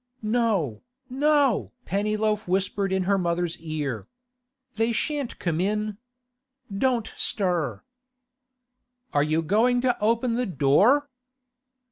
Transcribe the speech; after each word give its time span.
'No—no!' 0.23 1.71
Pennyloaf 1.85 2.47
whispered 2.47 2.91
in 2.91 3.03
her 3.03 3.19
mother's 3.19 3.59
ear. 3.59 4.07
'They 4.75 4.91
shan't 4.93 5.37
come 5.37 5.61
in! 5.61 5.99
Don't 6.75 7.13
stir.' 7.15 7.83
'Are 9.13 9.21
you 9.23 9.43
going 9.43 9.79
to 9.81 9.95
open 10.01 10.33
the 10.33 10.47
door? 10.47 11.07